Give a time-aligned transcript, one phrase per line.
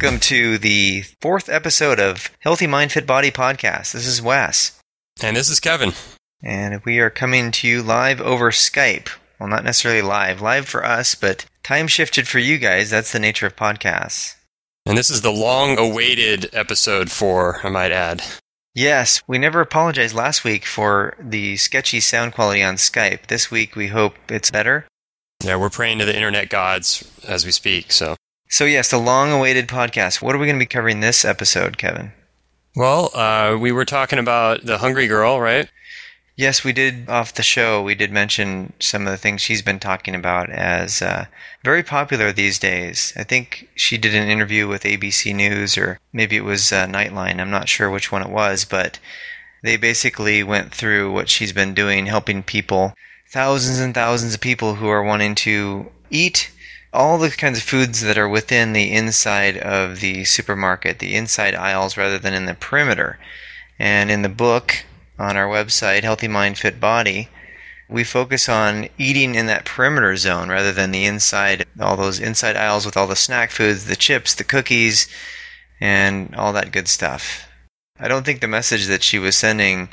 [0.00, 3.90] welcome to the fourth episode of Healthy Mind Fit Body podcast.
[3.90, 4.80] This is Wes.
[5.20, 5.92] And this is Kevin.
[6.40, 9.08] And we are coming to you live over Skype.
[9.40, 12.90] Well, not necessarily live, live for us, but time shifted for you guys.
[12.90, 14.36] That's the nature of podcasts.
[14.86, 18.22] And this is the long awaited episode four, I might add.
[18.76, 23.26] Yes, we never apologized last week for the sketchy sound quality on Skype.
[23.26, 24.86] This week we hope it's better.
[25.42, 28.14] Yeah, we're praying to the internet gods as we speak, so.
[28.50, 30.22] So, yes, the long awaited podcast.
[30.22, 32.12] What are we going to be covering this episode, Kevin?
[32.74, 35.68] Well, uh, we were talking about the Hungry Girl, right?
[36.34, 37.82] Yes, we did off the show.
[37.82, 41.26] We did mention some of the things she's been talking about as uh,
[41.62, 43.12] very popular these days.
[43.16, 47.40] I think she did an interview with ABC News, or maybe it was uh, Nightline.
[47.40, 48.98] I'm not sure which one it was, but
[49.62, 52.94] they basically went through what she's been doing, helping people,
[53.30, 56.50] thousands and thousands of people who are wanting to eat
[56.92, 61.54] all the kinds of foods that are within the inside of the supermarket, the inside
[61.54, 63.18] aisles rather than in the perimeter.
[63.78, 64.84] And in the book
[65.18, 67.28] on our website, Healthy Mind Fit Body,
[67.88, 72.56] we focus on eating in that perimeter zone rather than the inside, all those inside
[72.56, 75.08] aisles with all the snack foods, the chips, the cookies,
[75.80, 77.48] and all that good stuff.
[78.00, 79.88] I don't think the message that she was sending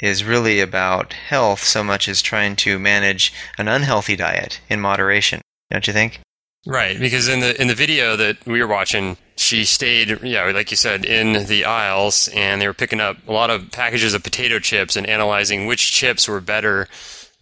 [0.00, 5.40] is really about health so much as trying to manage an unhealthy diet in moderation
[5.70, 6.20] don't you think?
[6.66, 10.70] Right, because in the in the video that we were watching, she stayed, yeah, like
[10.70, 14.22] you said, in the aisles, and they were picking up a lot of packages of
[14.22, 16.88] potato chips and analyzing which chips were better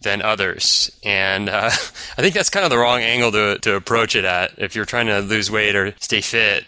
[0.01, 0.91] than others.
[1.03, 1.65] And uh,
[2.17, 4.51] I think that's kind of the wrong angle to to approach it at.
[4.57, 6.65] If you're trying to lose weight or stay fit,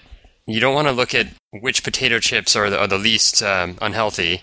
[0.48, 1.28] you don't want to look at
[1.62, 4.42] which potato chips are the, are the least um, unhealthy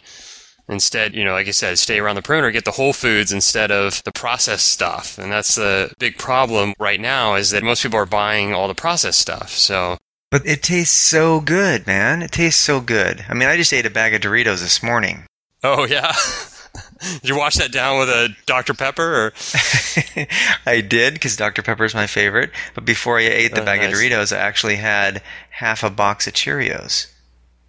[0.69, 3.71] Instead, you know, like I said, stay around the perimeter, get the whole foods instead
[3.71, 5.17] of the processed stuff.
[5.17, 8.75] And that's the big problem right now is that most people are buying all the
[8.75, 9.51] processed stuff.
[9.51, 9.99] So
[10.31, 12.21] But it tastes so good, man.
[12.21, 13.25] It tastes so good.
[13.29, 15.27] I mean, I just ate a bag of Doritos this morning.
[15.63, 16.13] Oh yeah.
[17.21, 18.75] did you wash that down with a Dr.
[18.75, 19.33] Pepper or
[20.67, 21.63] I did because Dr.
[21.63, 22.51] Pepper is my favorite.
[22.75, 23.93] But before I ate the oh, bag nice.
[23.93, 27.13] of Doritos, I actually had half a box of Cheerios.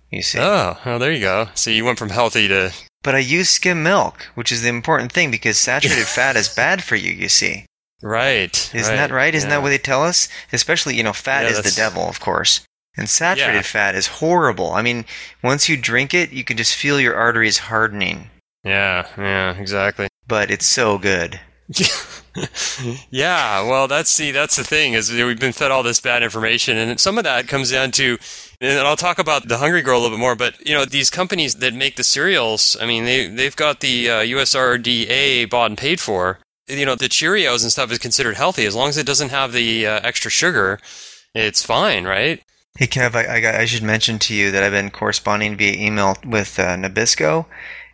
[0.09, 0.39] You see?
[0.39, 1.49] Oh, well, there you go.
[1.53, 2.71] So you went from healthy to
[3.07, 6.83] but I use skim milk, which is the important thing because saturated fat is bad
[6.83, 7.65] for you, you see.
[8.03, 8.53] Right.
[8.75, 9.33] Isn't right, that right?
[9.33, 9.55] Isn't yeah.
[9.55, 10.27] that what they tell us?
[10.51, 12.65] Especially, you know, fat yeah, is the devil, of course.
[12.97, 13.61] And saturated yeah.
[13.61, 14.73] fat is horrible.
[14.73, 15.05] I mean,
[15.41, 18.29] once you drink it, you can just feel your arteries hardening.
[18.65, 20.09] Yeah, yeah, exactly.
[20.27, 21.39] But it's so good.
[23.09, 26.75] yeah, well, that's see, that's the thing is we've been fed all this bad information,
[26.75, 28.17] and some of that comes down to,
[28.59, 30.35] and I'll talk about the Hungry Girl a little bit more.
[30.35, 34.09] But you know, these companies that make the cereals, I mean, they they've got the
[34.09, 36.39] uh, USRDA bought and paid for.
[36.67, 39.53] You know, the Cheerios and stuff is considered healthy as long as it doesn't have
[39.53, 40.79] the uh, extra sugar.
[41.33, 42.41] It's fine, right?
[42.77, 46.15] Hey Kev, I, I, I, should mention to you that I've been corresponding via email
[46.23, 47.45] with uh, Nabisco,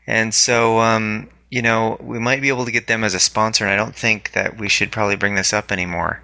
[0.07, 3.63] and so um, you know, we might be able to get them as a sponsor,
[3.63, 6.22] and I don't think that we should probably bring this up anymore.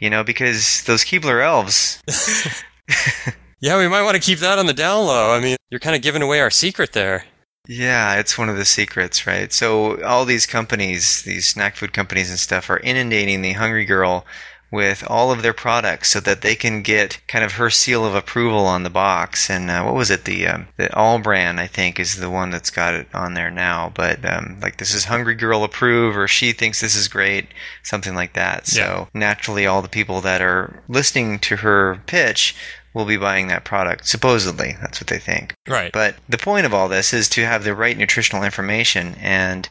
[0.00, 2.02] You know, because those Keebler elves.
[3.60, 5.32] yeah, we might want to keep that on the down low.
[5.32, 7.24] I mean, you're kind of giving away our secret there.
[7.66, 9.52] Yeah, it's one of the secrets, right?
[9.52, 14.24] So all these companies, these snack food companies and stuff, are inundating the Hungry Girl
[14.70, 18.14] with all of their products so that they can get kind of her seal of
[18.14, 19.48] approval on the box.
[19.48, 20.24] And uh, what was it?
[20.24, 23.90] The um, the All-Bran, I think, is the one that's got it on there now.
[23.94, 27.48] But um, like this is Hungry Girl approved, or she thinks this is great,
[27.82, 28.66] something like that.
[28.66, 29.06] So yeah.
[29.14, 32.54] naturally, all the people that are listening to her pitch
[32.94, 34.06] will be buying that product.
[34.06, 35.54] Supposedly, that's what they think.
[35.68, 35.92] Right.
[35.92, 39.68] But the point of all this is to have the right nutritional information and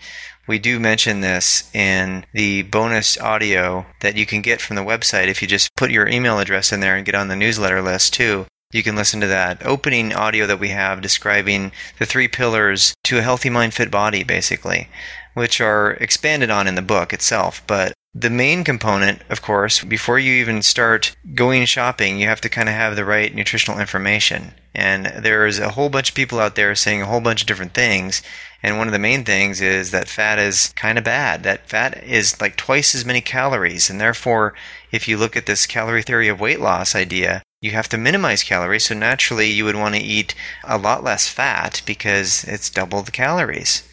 [0.47, 5.28] we do mention this in the bonus audio that you can get from the website
[5.28, 8.13] if you just put your email address in there and get on the newsletter list
[8.13, 8.46] too.
[8.72, 13.17] You can listen to that opening audio that we have describing the three pillars to
[13.17, 14.90] a healthy mind, fit body, basically,
[15.35, 17.61] which are expanded on in the book itself.
[17.66, 22.49] But the main component, of course, before you even start going shopping, you have to
[22.49, 24.53] kind of have the right nutritional information.
[24.73, 27.75] And there's a whole bunch of people out there saying a whole bunch of different
[27.75, 28.23] things.
[28.64, 31.43] And one of the main things is that fat is kind of bad.
[31.43, 33.87] That fat is like twice as many calories.
[33.87, 34.55] And therefore,
[34.91, 38.41] if you look at this calorie theory of weight loss idea, you have to minimize
[38.41, 38.85] calories.
[38.85, 40.34] So naturally, you would want to eat
[40.64, 43.84] a lot less fat because it's double the calories.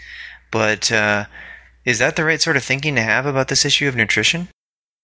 [0.50, 1.26] But uh,
[1.84, 4.48] is that the right sort of thinking to have about this issue of nutrition?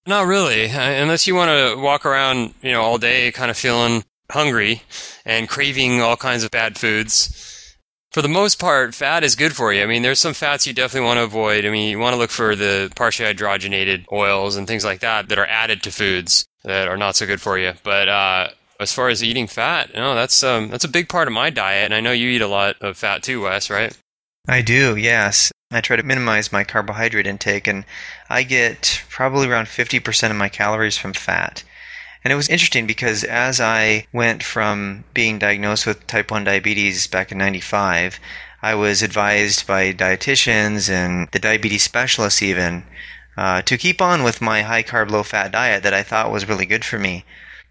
[0.07, 4.05] Not really, unless you want to walk around, you know, all day kind of feeling
[4.31, 4.83] hungry
[5.25, 7.51] and craving all kinds of bad foods
[8.13, 9.83] for the most part, fat is good for you.
[9.83, 11.65] I mean, there's some fats you definitely want to avoid.
[11.65, 15.29] I mean, you want to look for the partially hydrogenated oils and things like that
[15.29, 17.75] that are added to foods that are not so good for you.
[17.85, 18.49] But uh,
[18.81, 21.85] As far as eating fat, no, that's um, that's a big part of my diet,
[21.85, 23.97] and I know you eat a lot of fat too, Wes, right?
[24.49, 25.53] I do, yes.
[25.73, 27.85] I try to minimize my carbohydrate intake, and
[28.29, 31.63] I get probably around 50% of my calories from fat.
[32.25, 37.07] And it was interesting because as I went from being diagnosed with type 1 diabetes
[37.07, 38.19] back in 95,
[38.63, 42.85] I was advised by dietitians and the diabetes specialists even
[43.37, 46.49] uh, to keep on with my high carb, low fat diet that I thought was
[46.49, 47.25] really good for me.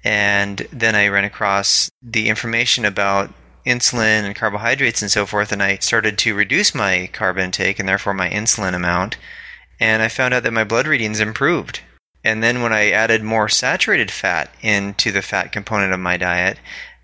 [0.04, 3.30] And then I ran across the information about
[3.66, 7.88] insulin and carbohydrates and so forth, and I started to reduce my carb intake and
[7.88, 9.18] therefore my insulin amount.
[9.80, 11.82] And I found out that my blood readings improved.
[12.24, 16.60] And then when I added more saturated fat into the fat component of my diet,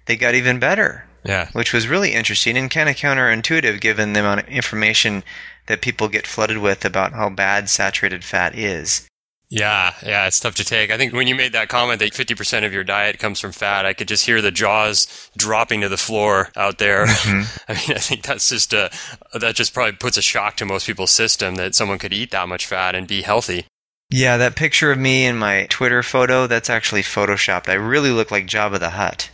[0.05, 1.05] they got even better.
[1.23, 1.49] Yeah.
[1.53, 5.23] Which was really interesting and kind of counterintuitive given the amount of information
[5.67, 9.07] that people get flooded with about how bad saturated fat is.
[9.49, 10.91] Yeah, yeah, it's tough to take.
[10.91, 13.85] I think when you made that comment that 50% of your diet comes from fat,
[13.85, 17.05] I could just hear the jaws dropping to the floor out there.
[17.05, 17.57] Mm-hmm.
[17.71, 18.91] I mean, I think that's just a,
[19.33, 22.49] that just probably puts a shock to most people's system that someone could eat that
[22.49, 23.65] much fat and be healthy.
[24.09, 27.69] Yeah, that picture of me in my Twitter photo, that's actually photoshopped.
[27.69, 29.29] I really look like Jabba the Hutt.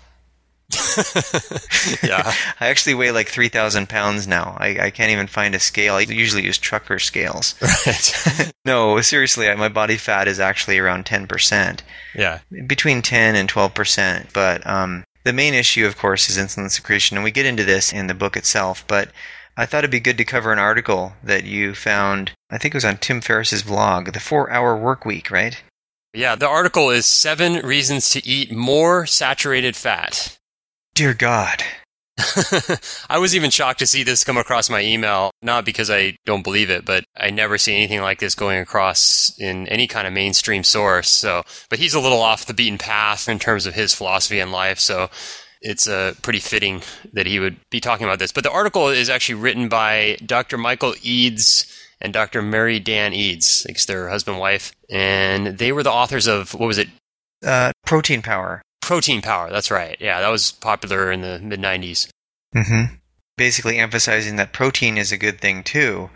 [2.04, 2.34] yeah.
[2.60, 4.56] I actually weigh like 3,000 pounds now.
[4.60, 5.96] I, I can't even find a scale.
[5.96, 7.56] I usually use trucker scales.
[7.86, 8.52] Right.
[8.66, 11.80] no, seriously, my body fat is actually around 10%.
[12.16, 12.40] Yeah.
[12.68, 14.34] Between 10 and 12%.
[14.34, 17.18] But um, the main issue, of course, is insulin secretion.
[17.18, 18.86] And we get into this in the book itself.
[18.88, 19.10] But
[19.58, 22.78] I thought it'd be good to cover an article that you found, I think it
[22.78, 25.62] was on Tim Ferriss's blog, The Four Hour Work Week, right?
[26.14, 30.38] Yeah, the article is Seven Reasons to Eat More Saturated Fat.
[31.02, 31.64] Dear God.
[33.10, 36.44] I was even shocked to see this come across my email, not because I don't
[36.44, 40.14] believe it, but I never see anything like this going across in any kind of
[40.14, 41.10] mainstream source.
[41.10, 44.52] So, but he's a little off the beaten path in terms of his philosophy in
[44.52, 44.78] life.
[44.78, 45.10] So
[45.64, 46.84] it's uh, pretty fitting
[47.14, 48.32] that he would be talking about this.
[48.32, 50.60] But the article is actually written by Dr.
[50.60, 51.66] Michael Eades
[52.00, 52.44] and Dr.
[52.44, 53.66] Mary Dan Eades.
[53.68, 54.72] It's their husband wife.
[54.88, 56.90] And they were the authors of, what was it?
[57.44, 58.62] Uh, protein Power.
[58.92, 59.96] Protein Power, that's right.
[60.02, 62.10] Yeah, that was popular in the mid 90s.
[62.54, 62.96] Mm-hmm.
[63.38, 66.10] Basically emphasizing that protein is a good thing too,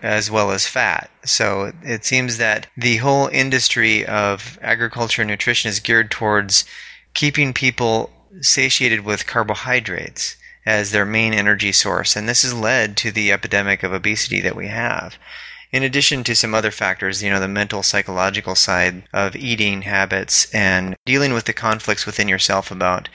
[0.00, 1.10] as well as fat.
[1.26, 6.64] So it seems that the whole industry of agriculture and nutrition is geared towards
[7.12, 8.08] keeping people
[8.40, 12.16] satiated with carbohydrates as their main energy source.
[12.16, 15.18] And this has led to the epidemic of obesity that we have
[15.72, 20.52] in addition to some other factors, you know, the mental, psychological side of eating habits
[20.54, 23.08] and dealing with the conflicts within yourself about,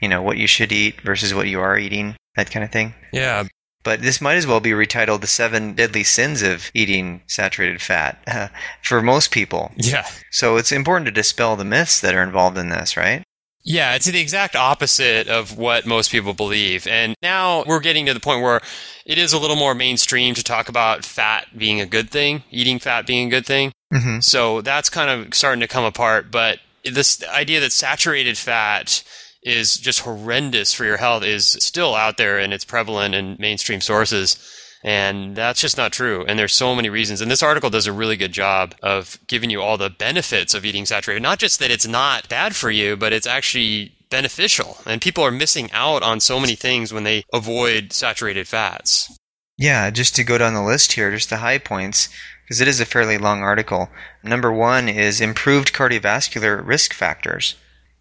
[0.00, 2.94] you know, what you should eat versus what you are eating, that kind of thing.
[3.12, 3.44] Yeah.
[3.82, 8.22] But this might as well be retitled The Seven Deadly Sins of Eating Saturated Fat
[8.26, 8.48] uh,
[8.82, 9.72] for most people.
[9.76, 10.06] Yeah.
[10.30, 13.24] So it's important to dispel the myths that are involved in this, right?
[13.64, 16.86] Yeah, it's the exact opposite of what most people believe.
[16.86, 18.60] And now we're getting to the point where
[19.06, 22.78] it is a little more mainstream to talk about fat being a good thing, eating
[22.78, 23.72] fat being a good thing.
[23.92, 24.20] Mm-hmm.
[24.20, 26.30] So that's kind of starting to come apart.
[26.32, 29.04] But this idea that saturated fat
[29.42, 33.80] is just horrendous for your health is still out there and it's prevalent in mainstream
[33.80, 34.38] sources.
[34.84, 36.24] And that's just not true.
[36.26, 37.20] And there's so many reasons.
[37.20, 40.64] And this article does a really good job of giving you all the benefits of
[40.64, 41.22] eating saturated.
[41.22, 44.78] Not just that it's not bad for you, but it's actually beneficial.
[44.84, 49.16] And people are missing out on so many things when they avoid saturated fats.
[49.56, 52.08] Yeah, just to go down the list here, just the high points,
[52.44, 53.88] because it is a fairly long article.
[54.24, 57.54] Number one is improved cardiovascular risk factors.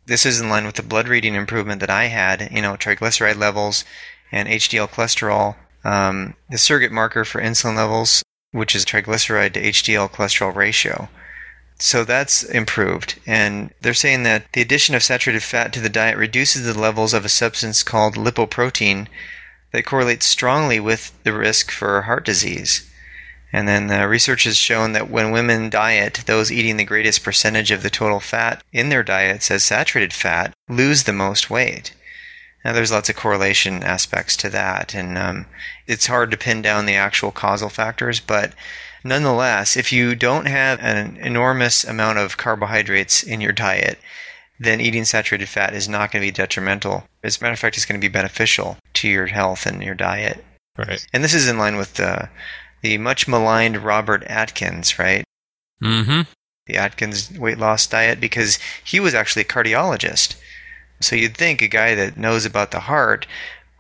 [0.08, 3.38] This is in line with the blood reading improvement that I had, you know, triglyceride
[3.38, 3.86] levels
[4.32, 10.12] and HDL cholesterol um, the surrogate marker for insulin levels, which is triglyceride to HDL
[10.12, 11.10] cholesterol ratio.
[11.80, 13.20] So that's improved.
[13.26, 17.14] And they're saying that the addition of saturated fat to the diet reduces the levels
[17.14, 19.08] of a substance called lipoprotein
[19.72, 22.88] that correlates strongly with the risk for heart disease.
[23.54, 27.72] And then the research has shown that when women diet, those eating the greatest percentage
[27.72, 31.94] of the total fat in their diets as saturated fat lose the most weight.
[32.64, 35.46] Now, there's lots of correlation aspects to that, and um,
[35.88, 38.54] it's hard to pin down the actual causal factors, but
[39.04, 43.98] nonetheless, if you don't have an enormous amount of carbohydrates in your diet,
[44.60, 47.04] then eating saturated fat is not going to be detrimental.
[47.24, 49.96] As a matter of fact, it's going to be beneficial to your health and your
[49.96, 50.44] diet.
[50.78, 51.04] Right.
[51.12, 52.30] And this is in line with the,
[52.84, 55.24] the much maligned Robert Atkins, right?
[55.84, 56.30] Mm-hmm.
[56.68, 60.36] The Atkins weight loss diet, because he was actually a cardiologist.
[61.02, 63.28] So you'd think a guy that knows about the heart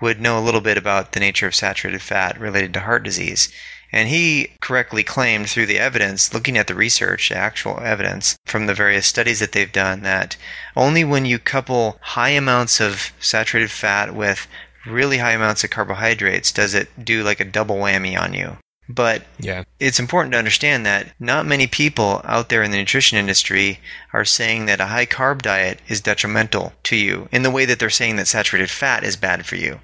[0.01, 3.49] would know a little bit about the nature of saturated fat related to heart disease.
[3.93, 8.65] And he correctly claimed through the evidence, looking at the research, the actual evidence from
[8.65, 10.37] the various studies that they've done, that
[10.75, 14.47] only when you couple high amounts of saturated fat with
[14.85, 18.57] really high amounts of carbohydrates does it do like a double whammy on you.
[18.93, 19.63] But Yeah.
[19.79, 23.79] it's important to understand that not many people out there in the nutrition industry
[24.11, 27.79] are saying that a high carb diet is detrimental to you in the way that
[27.79, 29.79] they're saying that saturated fat is bad for you.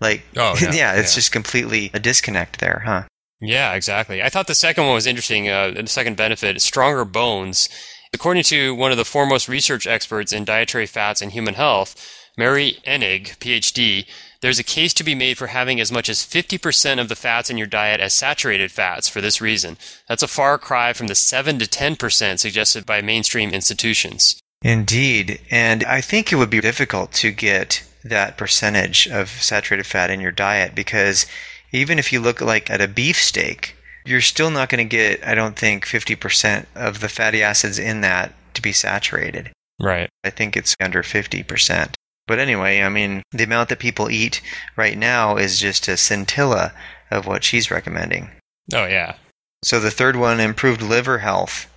[0.00, 1.16] Like, Oh, yeah, it's yeah.
[1.16, 3.02] just completely a disconnect there, huh?
[3.40, 4.22] Yeah, exactly.
[4.22, 5.48] I thought the second one was interesting.
[5.48, 7.68] Uh, the second benefit, stronger bones.
[8.12, 11.96] According to one of the foremost research experts in dietary fats and human health,
[12.38, 14.06] Mary Enig, PhD,
[14.44, 17.48] there's a case to be made for having as much as 50% of the fats
[17.48, 19.78] in your diet as saturated fats for this reason.
[20.06, 24.38] That's a far cry from the 7 to 10% suggested by mainstream institutions.
[24.60, 25.40] Indeed.
[25.50, 30.20] And I think it would be difficult to get that percentage of saturated fat in
[30.20, 31.24] your diet because
[31.72, 33.74] even if you look like at a beef steak,
[34.04, 38.02] you're still not going to get, I don't think, 50% of the fatty acids in
[38.02, 39.52] that to be saturated.
[39.80, 40.10] Right.
[40.22, 41.94] I think it's under 50%.
[42.26, 44.40] But anyway, I mean, the amount that people eat
[44.76, 46.72] right now is just a scintilla
[47.10, 48.30] of what she's recommending.
[48.72, 49.16] Oh, yeah.
[49.62, 51.70] So the third one, improved liver health.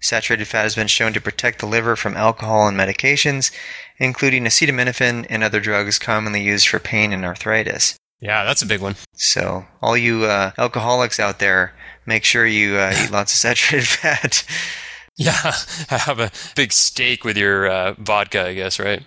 [0.00, 3.50] Saturated fat has been shown to protect the liver from alcohol and medications,
[3.98, 7.96] including acetaminophen and other drugs commonly used for pain and arthritis.
[8.20, 8.96] Yeah, that's a big one.
[9.14, 11.74] So, all you uh, alcoholics out there,
[12.06, 14.44] make sure you uh, eat lots of saturated fat.
[15.16, 15.32] Yeah,
[15.88, 19.02] have a big steak with your uh, vodka, I guess, right?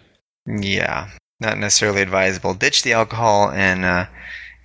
[0.49, 2.53] Yeah, not necessarily advisable.
[2.53, 4.05] Ditch the alcohol, and uh,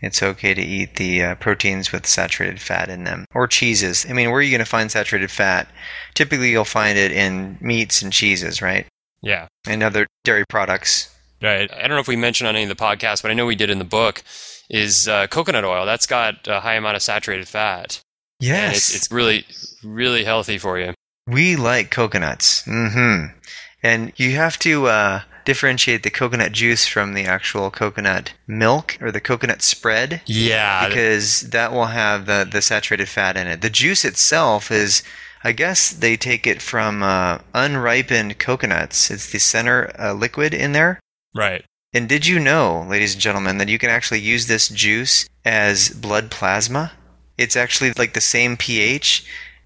[0.01, 3.27] it's okay to eat the uh, proteins with saturated fat in them.
[3.35, 4.07] Or cheeses.
[4.09, 5.69] I mean, where are you going to find saturated fat?
[6.15, 8.87] Typically, you'll find it in meats and cheeses, right?
[9.23, 9.49] Yeah.
[9.67, 11.15] And other dairy products.
[11.43, 11.71] Right.
[11.73, 13.57] I don't know if we mentioned on any of the podcasts, but I know we
[13.57, 14.23] did in the book.
[14.71, 15.85] Is uh, coconut oil?
[15.85, 18.01] That's got a high amount of saturated fat.
[18.41, 18.77] Yes.
[18.77, 19.47] it's, it's really,
[19.83, 20.95] really healthy for you.
[21.27, 22.63] We like coconuts.
[22.63, 23.37] Mm-hmm.
[23.83, 29.11] And you have to uh, differentiate the coconut juice from the actual coconut milk or
[29.13, 30.89] the coconut spread Yeah.
[30.89, 33.61] because that will have the, the saturated fat in it.
[33.61, 35.03] The juice itself is,
[35.43, 39.11] I guess they take it from uh, unripened coconuts.
[39.11, 41.01] It's the center uh, liquid in there.
[41.35, 41.65] right.
[41.97, 45.91] And did you know, ladies and gentlemen, that you can actually use this juice as
[45.91, 46.91] blood plasma?
[47.39, 49.25] It's actually like the same pH,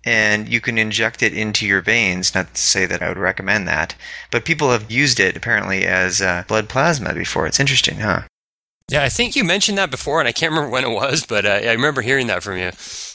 [0.08, 2.34] and you can inject it into your veins.
[2.34, 3.94] Not to say that I would recommend that,
[4.30, 7.46] but people have used it apparently as uh, blood plasma before.
[7.46, 8.22] It's interesting, huh?
[8.90, 11.44] Yeah, I think you mentioned that before, and I can't remember when it was, but
[11.44, 12.70] uh, I remember hearing that from you.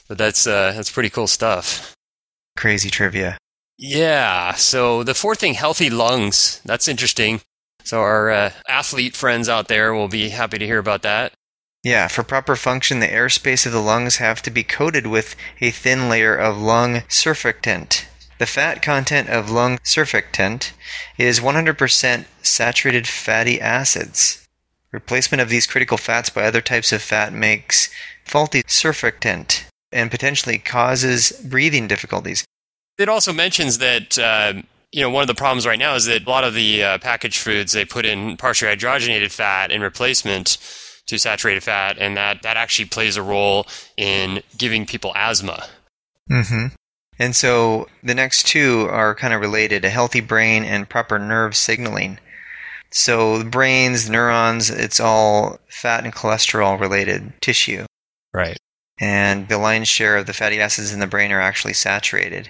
[0.07, 1.95] But that's uh, that's pretty cool stuff.
[2.55, 3.39] Crazy trivia.
[3.79, 4.53] Yeah.
[4.53, 6.61] So the fourth thing, healthy lungs.
[6.63, 7.41] That's interesting.
[7.83, 11.33] So our uh, athlete friends out there will be happy to hear about that.
[11.83, 15.69] Yeah, for proper function, the airspace of the lungs have to be coated with a
[15.69, 18.05] thin layer of lung surfactant.
[18.39, 20.71] The fat content of lung surfactant
[21.17, 24.47] is 100% saturated fatty acids.
[24.93, 27.89] Replacement of these critical fats by other types of fat makes
[28.23, 32.45] faulty surfactant and potentially causes breathing difficulties.
[32.97, 34.53] It also mentions that uh,
[34.93, 36.97] you know one of the problems right now is that a lot of the uh,
[36.99, 40.57] packaged foods they put in partially hydrogenated fat in replacement
[41.07, 43.67] to saturated fat, and that that actually plays a role
[43.97, 45.65] in giving people asthma.
[46.29, 46.67] Mm-hmm.
[47.19, 51.55] And so the next two are kind of related a healthy brain and proper nerve
[51.55, 52.19] signaling.
[52.91, 57.85] So the brains, neurons, it's all fat and cholesterol related tissue.
[58.33, 58.57] Right.
[58.99, 62.49] And the lion's share of the fatty acids in the brain are actually saturated.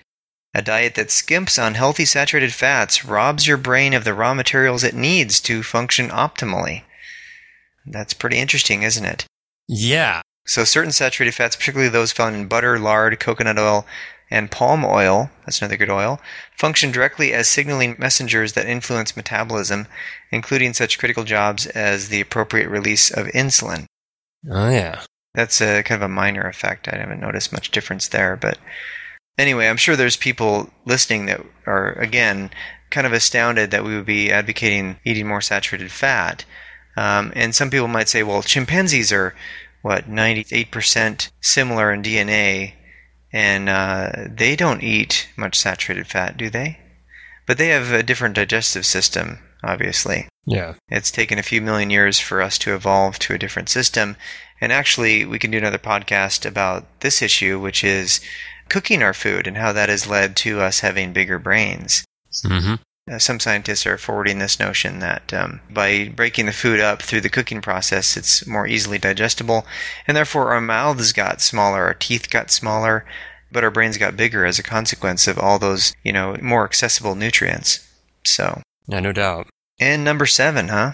[0.54, 4.84] A diet that skimps on healthy saturated fats robs your brain of the raw materials
[4.84, 6.84] it needs to function optimally.
[7.86, 9.26] That's pretty interesting, isn't it?
[9.68, 10.22] Yeah.
[10.46, 13.86] So certain saturated fats, particularly those found in butter, lard, coconut oil,
[14.30, 16.20] and palm oil, that's another good oil,
[16.58, 19.88] function directly as signaling messengers that influence metabolism,
[20.32, 23.86] including such critical jobs as the appropriate release of insulin.
[24.50, 25.04] Oh yeah.
[25.36, 26.88] That's a kind of a minor effect.
[26.92, 28.58] I haven't noticed much difference there, but
[29.38, 32.50] anyway, I'm sure there's people listening that are again
[32.90, 36.46] kind of astounded that we would be advocating eating more saturated fat.
[36.96, 39.36] Um, and some people might say, well, chimpanzees are
[39.82, 42.74] what 98% similar in DNA,
[43.32, 46.80] and uh, they don't eat much saturated fat, do they?
[47.46, 50.28] But they have a different digestive system, obviously.
[50.46, 50.76] Yeah.
[50.90, 54.16] It's taken a few million years for us to evolve to a different system.
[54.62, 58.22] And actually, we can do another podcast about this issue, which is
[58.70, 62.06] cooking our food and how that has led to us having bigger brains.
[62.46, 62.76] Mm-hmm.
[63.12, 67.20] Uh, some scientists are forwarding this notion that um, by breaking the food up through
[67.20, 69.66] the cooking process, it's more easily digestible,
[70.08, 73.06] and therefore our mouths got smaller, our teeth got smaller,
[73.52, 77.14] but our brains got bigger as a consequence of all those, you know, more accessible
[77.14, 77.86] nutrients.
[78.24, 79.48] So, yeah, no doubt.
[79.82, 80.94] And number seven, huh?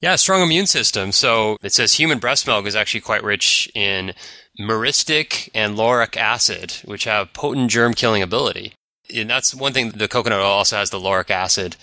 [0.00, 1.12] Yeah, strong immune system.
[1.12, 4.14] So it says human breast milk is actually quite rich in
[4.58, 8.72] myristic and lauric acid, which have potent germ killing ability.
[9.14, 11.76] And that's one thing the coconut oil also has the lauric acid.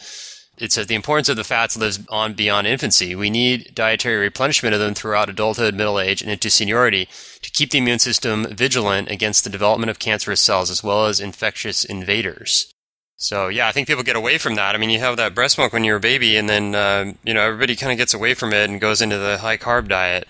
[0.58, 3.14] It says the importance of the fats lives on beyond infancy.
[3.14, 7.08] We need dietary replenishment of them throughout adulthood, middle age, and into seniority
[7.44, 11.20] to keep the immune system vigilant against the development of cancerous cells as well as
[11.20, 12.74] infectious invaders.
[13.18, 14.74] So yeah, I think people get away from that.
[14.74, 17.34] I mean, you have that breast milk when you're a baby, and then uh, you
[17.34, 20.28] know everybody kind of gets away from it and goes into the high carb diet,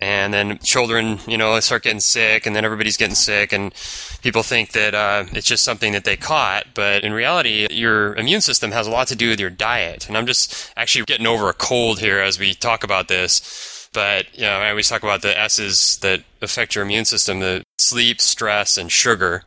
[0.00, 3.72] and then children, you know, start getting sick, and then everybody's getting sick, and
[4.22, 8.40] people think that uh, it's just something that they caught, but in reality, your immune
[8.40, 10.08] system has a lot to do with your diet.
[10.08, 13.88] And I'm just actually getting over a cold here as we talk about this.
[13.92, 17.64] But you know, I always talk about the S's that affect your immune system: the
[17.78, 19.44] sleep, stress, and sugar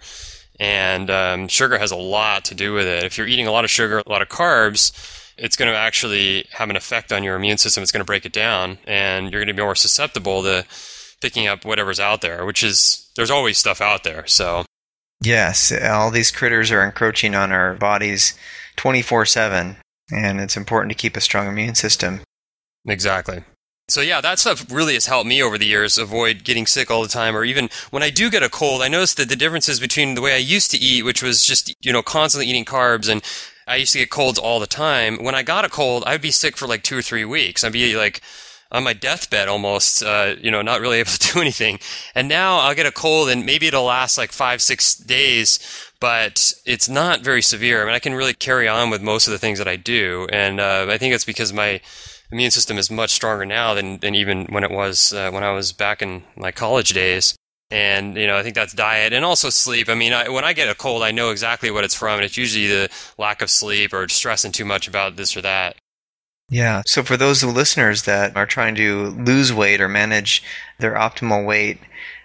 [0.60, 3.04] and um, sugar has a lot to do with it.
[3.04, 4.92] If you're eating a lot of sugar, a lot of carbs,
[5.38, 7.84] it's going to actually have an effect on your immune system.
[7.84, 10.66] It's going to break it down, and you're going to be more susceptible to
[11.22, 12.46] picking up whatever's out there.
[12.46, 14.26] Which is there's always stuff out there.
[14.28, 14.66] So
[15.24, 18.38] yes, all these critters are encroaching on our bodies
[18.76, 19.78] 24 seven,
[20.12, 22.22] and it's important to keep a strong immune system.
[22.86, 23.44] Exactly.
[23.90, 27.02] So yeah, that stuff really has helped me over the years avoid getting sick all
[27.02, 29.80] the time or even when I do get a cold, I noticed that the differences
[29.80, 33.10] between the way I used to eat, which was just, you know, constantly eating carbs
[33.10, 33.22] and
[33.68, 35.24] I used to get colds all the time.
[35.24, 37.64] When I got a cold, I'd be sick for like two or three weeks.
[37.64, 38.22] I'd be like
[38.72, 41.80] on my deathbed almost, uh, you know, not really able to do anything.
[42.16, 45.60] And now I'll get a cold and maybe it'll last like five, six days,
[46.00, 47.84] but it's not very severe.
[47.84, 50.28] I mean, I can really carry on with most of the things that I do.
[50.32, 51.80] And uh, I think it's because my
[52.32, 55.52] immune system is much stronger now than, than even when it was uh, when I
[55.52, 57.36] was back in my college days.
[57.74, 59.90] And you know, I think that's diet and also sleep.
[59.90, 62.24] I mean, I, when I get a cold, I know exactly what it's from, and
[62.24, 65.76] it's usually the lack of sleep or stressing too much about this or that.
[66.50, 66.84] Yeah.
[66.86, 70.44] So for those listeners that are trying to lose weight or manage
[70.78, 71.80] their optimal weight,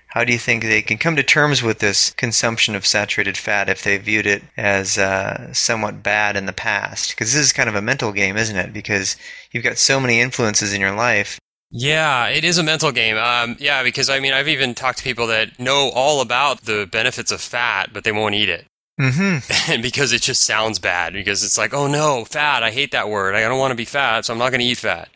[0.09, 3.71] how do you think they can come to terms with this consumption of saturated fat
[3.71, 7.11] if they viewed it as uh, somewhat bad in the past?
[7.11, 8.75] Because this is kind of a mental game, isn't it?
[8.75, 9.17] Because
[9.51, 11.39] you've got so many influences in your life.
[11.71, 13.17] Yeah, it is a mental game.
[13.17, 16.89] Um, yeah, because I mean, I've even talked to people that know all about the
[16.91, 18.67] benefits of fat, but they won't eat it.
[18.99, 19.83] Mm-hmm.
[19.83, 21.13] because it just sounds bad.
[21.13, 22.63] Because it's like, oh no, fat.
[22.63, 23.35] I hate that word.
[23.35, 25.09] I don't want to be fat, so I'm not going to eat fat.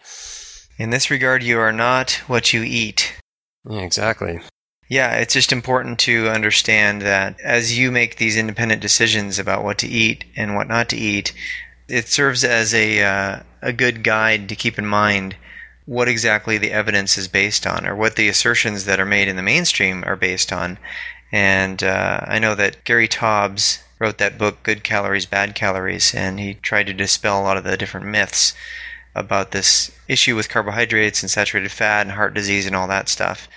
[0.78, 3.14] In this regard, you are not what you eat.
[3.68, 4.40] Yeah, exactly.
[4.88, 9.78] Yeah, it's just important to understand that as you make these independent decisions about what
[9.78, 11.32] to eat and what not to eat,
[11.88, 15.36] it serves as a uh, a good guide to keep in mind
[15.86, 19.36] what exactly the evidence is based on, or what the assertions that are made in
[19.36, 20.78] the mainstream are based on.
[21.32, 26.38] And uh, I know that Gary Taubes wrote that book, Good Calories, Bad Calories, and
[26.38, 28.54] he tried to dispel a lot of the different myths
[29.14, 33.48] about this issue with carbohydrates and saturated fat and heart disease and all that stuff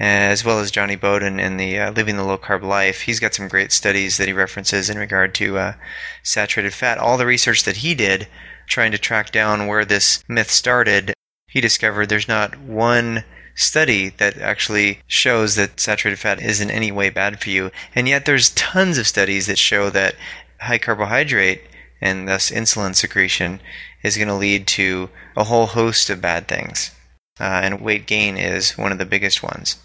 [0.00, 3.02] as well as Jonny Bowden in the uh, Living the Low Carb Life.
[3.02, 5.74] He's got some great studies that he references in regard to uh,
[6.22, 6.96] saturated fat.
[6.96, 8.26] All the research that he did
[8.66, 11.12] trying to track down where this myth started,
[11.50, 16.90] he discovered there's not one study that actually shows that saturated fat is in any
[16.90, 17.70] way bad for you.
[17.94, 20.14] And yet there's tons of studies that show that
[20.60, 21.62] high carbohydrate
[22.00, 23.60] and thus insulin secretion
[24.02, 26.92] is going to lead to a whole host of bad things.
[27.38, 29.76] Uh, and weight gain is one of the biggest ones.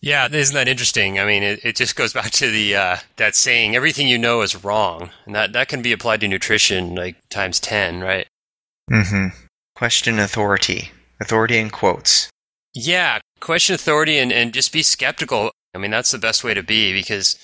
[0.00, 1.20] Yeah, isn't that interesting?
[1.20, 4.42] I mean, it, it just goes back to the uh, that saying, "Everything you know
[4.42, 8.26] is wrong," and that that can be applied to nutrition like times ten, right?
[8.90, 9.28] Mm-hmm.
[9.74, 12.30] Question authority, authority in quotes.
[12.74, 15.50] Yeah, question authority, and and just be skeptical.
[15.74, 17.36] I mean, that's the best way to be because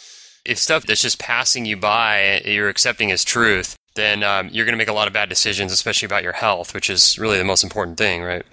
[0.45, 4.75] if stuff that's just passing you by, you're accepting as truth, then um, you're going
[4.75, 7.45] to make a lot of bad decisions, especially about your health, which is really the
[7.45, 8.45] most important thing, right?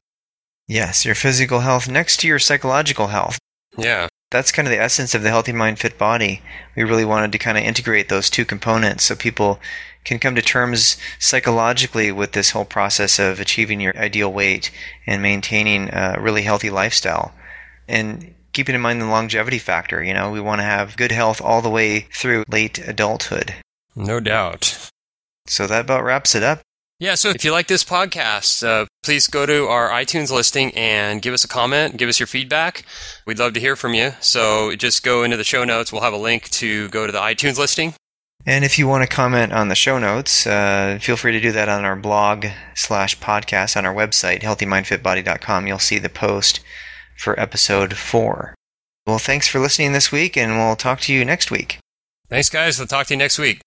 [0.68, 3.38] Yes, your physical health next to your psychological health.
[3.78, 4.08] Yeah.
[4.36, 6.42] That's kind of the essence of the healthy mind, fit body.
[6.76, 9.62] We really wanted to kind of integrate those two components so people
[10.04, 14.72] can come to terms psychologically with this whole process of achieving your ideal weight
[15.08, 17.34] and maintaining a really healthy lifestyle.
[17.88, 21.40] And keeping in mind the longevity factor, you know, we want to have good health
[21.42, 23.56] all the way through late adulthood.
[23.96, 24.92] No doubt.
[25.48, 26.60] So that about wraps it up.
[26.98, 31.22] Yeah, so if you like this podcast, uh, please go to our iTunes listing and
[31.22, 32.86] give us a comment, give us your feedback.
[33.28, 34.14] We'd love to hear from you.
[34.22, 35.92] So just go into the show notes.
[35.92, 37.96] We'll have a link to go to the iTunes listing.
[38.46, 41.52] And if you want to comment on the show notes, uh, feel free to do
[41.52, 45.68] that on our blog slash podcast on our website, healthymindfitbody.com.
[45.68, 46.62] You'll see the post
[47.18, 48.56] for episode four.
[49.06, 51.80] Well, thanks for listening this week, and we'll talk to you next week.
[52.30, 52.78] Thanks, guys.
[52.78, 53.62] We'll talk to you next week.